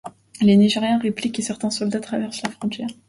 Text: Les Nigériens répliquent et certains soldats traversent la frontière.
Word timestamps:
Les 0.41 0.55
Nigériens 0.57 0.97
répliquent 0.97 1.37
et 1.37 1.41
certains 1.43 1.69
soldats 1.69 1.99
traversent 1.99 2.41
la 2.41 2.49
frontière. 2.49 2.89